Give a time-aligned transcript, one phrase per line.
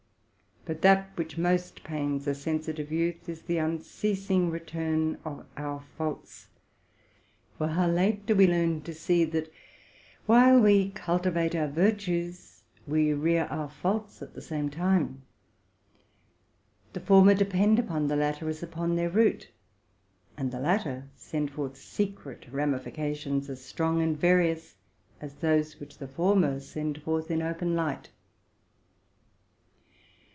[0.63, 5.81] But that which most pains a sensitive youth, is the unceas ing return of our
[5.97, 6.49] faults;
[7.57, 9.51] for how late do we learn to see, that,
[10.27, 15.23] while we cultivate our virtues, we rear our faults at the same time!
[16.93, 19.49] 'The former depend upon the latter as upon their root,
[20.37, 24.75] and the latter send forth secret ramifications as strong and as various
[25.21, 28.11] as those which the former send forth in open light.